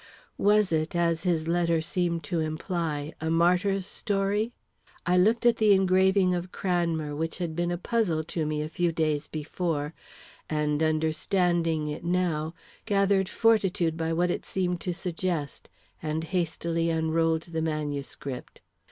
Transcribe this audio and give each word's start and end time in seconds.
Was 0.39 0.71
it, 0.71 0.95
as 0.95 1.21
his 1.21 1.47
letter 1.47 1.79
seemed 1.79 2.23
to 2.23 2.39
imply, 2.39 3.13
a 3.21 3.29
martyr's 3.29 3.85
story? 3.85 4.51
I 5.05 5.15
looked 5.15 5.45
at 5.45 5.57
the 5.57 5.73
engraving 5.73 6.33
of 6.33 6.51
Cranmer, 6.51 7.15
which 7.15 7.37
had 7.37 7.55
been 7.55 7.69
a 7.69 7.77
puzzle 7.77 8.23
to 8.23 8.47
me 8.47 8.63
a 8.63 8.67
few 8.67 8.91
days 8.91 9.27
before, 9.27 9.93
and 10.49 10.81
understanding 10.81 11.87
it 11.87 12.03
now, 12.03 12.55
gathered 12.87 13.29
fortitude 13.29 13.95
by 13.95 14.11
what 14.11 14.31
it 14.31 14.43
seemed 14.43 14.81
to 14.81 14.91
suggest, 14.91 15.69
and 16.01 16.23
hastily 16.23 16.89
unrolled 16.89 17.43
the 17.43 17.61
manuscript. 17.61 18.59